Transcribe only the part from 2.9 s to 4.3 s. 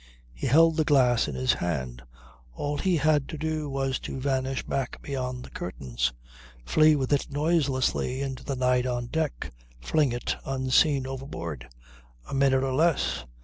had to do was to